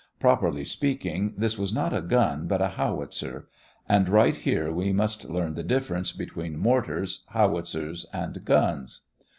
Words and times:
Properly 0.19 0.65
speaking, 0.65 1.35
this 1.37 1.59
was 1.59 1.71
not 1.71 1.93
a 1.93 2.01
gun, 2.01 2.47
but 2.47 2.59
a 2.59 2.69
howitzer; 2.69 3.47
and 3.87 4.09
right 4.09 4.33
here 4.35 4.71
we 4.71 4.91
must 4.91 5.29
learn 5.29 5.53
the 5.53 5.61
difference 5.61 6.11
between 6.11 6.57
mortars, 6.57 7.23
howitzers, 7.29 8.07
and 8.11 8.43
guns. 8.43 9.01